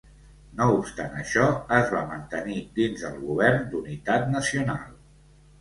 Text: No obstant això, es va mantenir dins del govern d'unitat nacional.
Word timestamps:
No 0.61 0.65
obstant 0.77 1.11
això, 1.23 1.43
es 1.79 1.93
va 1.97 2.01
mantenir 2.13 2.57
dins 2.79 3.05
del 3.09 3.21
govern 3.29 3.63
d'unitat 3.75 4.29
nacional. 4.39 4.93